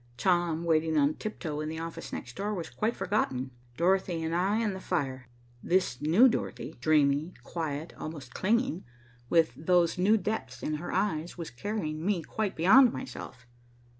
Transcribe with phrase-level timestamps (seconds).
[0.17, 3.51] Tom waiting on tiptoe in the office next door was quite forgotten.
[3.77, 5.27] Dorothy and I and the fire.
[5.61, 8.83] This new Dorothy, dreamy, quiet, almost clinging,
[9.29, 13.45] with those new depths in her eyes, was carrying me quite beyond myself.